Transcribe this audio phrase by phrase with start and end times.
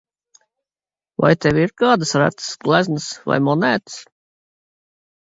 [1.25, 3.99] Vai tev ir kādas retas gleznas vai monētas?